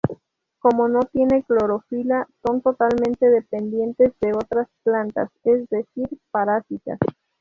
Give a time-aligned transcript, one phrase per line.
[0.57, 6.97] Como no tienen clorofila son totalmente dependientes de otras plantas, es decir, parásitas.